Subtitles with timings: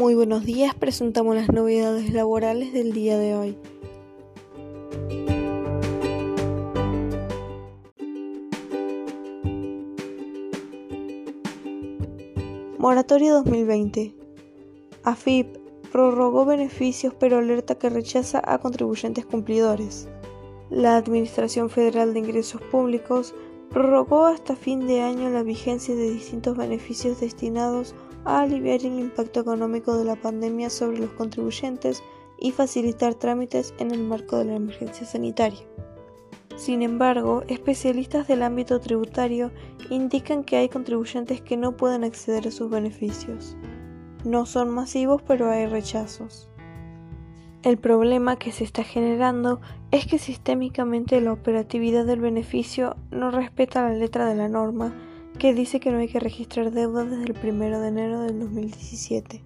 [0.00, 3.58] Muy buenos días, presentamos las novedades laborales del día de hoy.
[12.78, 14.14] Moratorio 2020.
[15.04, 15.58] AFIP
[15.92, 20.08] prorrogó beneficios pero alerta que rechaza a contribuyentes cumplidores.
[20.70, 23.34] La Administración Federal de Ingresos Públicos
[23.68, 29.40] prorrogó hasta fin de año la vigencia de distintos beneficios destinados a aliviar el impacto
[29.40, 32.02] económico de la pandemia sobre los contribuyentes
[32.38, 35.60] y facilitar trámites en el marco de la emergencia sanitaria.
[36.56, 39.50] Sin embargo, especialistas del ámbito tributario
[39.88, 43.56] indican que hay contribuyentes que no pueden acceder a sus beneficios.
[44.24, 46.50] No son masivos, pero hay rechazos.
[47.62, 49.60] El problema que se está generando
[49.90, 54.94] es que sistémicamente la operatividad del beneficio no respeta la letra de la norma
[55.38, 59.42] que dice que no hay que registrar deuda desde el 1 de enero del 2017.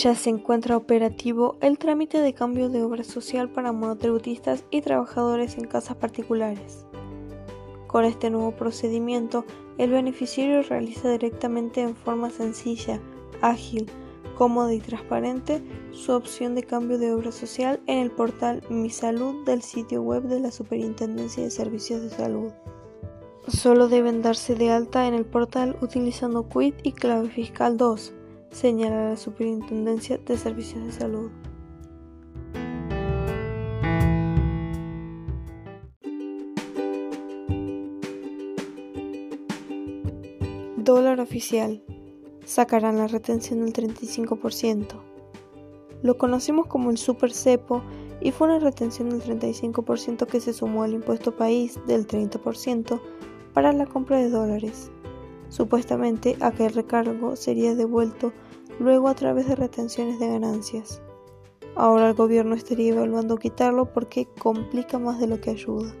[0.00, 5.58] Ya se encuentra operativo el trámite de cambio de obra social para monotributistas y trabajadores
[5.58, 6.86] en casas particulares.
[7.88, 9.44] Con este nuevo procedimiento,
[9.76, 13.00] el beneficiario realiza directamente en forma sencilla,
[13.40, 13.86] ágil,
[14.38, 19.44] cómoda y transparente su opción de cambio de obra social en el portal Mi Salud
[19.44, 22.52] del sitio web de la Superintendencia de Servicios de Salud.
[23.48, 28.14] Solo deben darse de alta en el portal utilizando quit y clave fiscal 2
[28.52, 31.30] señala la Superintendencia de Servicios de Salud.
[40.76, 41.82] Dólar oficial.
[42.48, 44.86] Sacarán la retención del 35%.
[46.02, 47.82] Lo conocimos como el super cepo
[48.22, 53.02] y fue una retención del 35% que se sumó al impuesto país del 30%
[53.52, 54.90] para la compra de dólares.
[55.50, 58.32] Supuestamente aquel recargo sería devuelto
[58.80, 61.02] luego a través de retenciones de ganancias.
[61.74, 65.92] Ahora el gobierno estaría evaluando quitarlo porque complica más de lo que ayuda.